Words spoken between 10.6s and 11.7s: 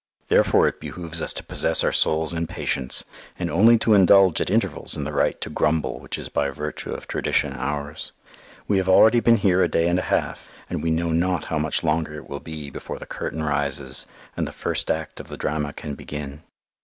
and we know not how